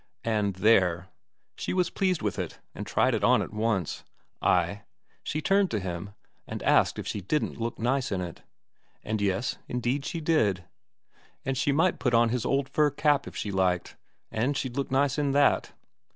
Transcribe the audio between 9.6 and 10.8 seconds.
indeed she did;